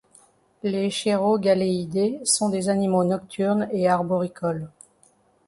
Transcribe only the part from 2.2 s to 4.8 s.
sont des animaux nocturnes et arboricoles.